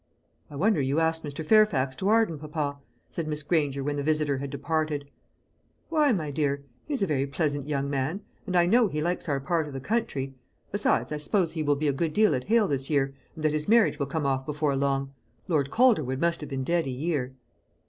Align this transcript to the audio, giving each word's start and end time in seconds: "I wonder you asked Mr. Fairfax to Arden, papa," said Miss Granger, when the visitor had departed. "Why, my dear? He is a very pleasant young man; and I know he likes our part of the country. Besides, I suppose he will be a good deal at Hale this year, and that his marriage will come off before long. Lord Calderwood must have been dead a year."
"I 0.49 0.55
wonder 0.55 0.81
you 0.81 0.99
asked 0.99 1.23
Mr. 1.23 1.45
Fairfax 1.45 1.95
to 1.97 2.09
Arden, 2.09 2.39
papa," 2.39 2.79
said 3.11 3.27
Miss 3.27 3.43
Granger, 3.43 3.83
when 3.83 3.97
the 3.97 4.01
visitor 4.01 4.39
had 4.39 4.49
departed. 4.49 5.07
"Why, 5.89 6.11
my 6.11 6.31
dear? 6.31 6.63
He 6.87 6.95
is 6.95 7.03
a 7.03 7.05
very 7.05 7.27
pleasant 7.27 7.67
young 7.67 7.87
man; 7.87 8.21
and 8.47 8.55
I 8.55 8.65
know 8.65 8.87
he 8.87 8.99
likes 8.99 9.29
our 9.29 9.39
part 9.39 9.67
of 9.67 9.73
the 9.73 9.79
country. 9.79 10.33
Besides, 10.71 11.11
I 11.11 11.17
suppose 11.17 11.51
he 11.51 11.61
will 11.61 11.75
be 11.75 11.87
a 11.87 11.93
good 11.93 12.13
deal 12.13 12.33
at 12.33 12.45
Hale 12.45 12.67
this 12.67 12.89
year, 12.89 13.13
and 13.35 13.43
that 13.43 13.53
his 13.53 13.67
marriage 13.69 13.99
will 13.99 14.07
come 14.07 14.25
off 14.25 14.43
before 14.43 14.75
long. 14.75 15.13
Lord 15.47 15.69
Calderwood 15.69 16.19
must 16.19 16.41
have 16.41 16.49
been 16.49 16.63
dead 16.63 16.87
a 16.87 16.89
year." 16.89 17.35